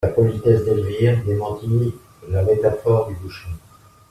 [0.03, 1.93] La politesse d'Elvire démentit
[2.27, 3.49] la métaphore du bouchon.